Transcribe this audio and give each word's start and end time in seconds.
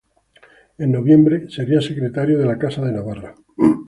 En 0.83 0.89
noviembre 0.93 1.47
sería 1.55 1.79
secretario 1.79 2.39
de 2.39 2.47
la 2.47 2.57
casa 2.57 2.81
de 2.81 2.91
Navarra. 2.91 3.35